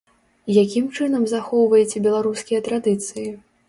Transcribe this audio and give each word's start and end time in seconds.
Якім 0.63 0.85
чынам 0.95 1.29
захоўваеце 1.33 2.05
беларускія 2.09 2.67
традыцыі? 2.71 3.29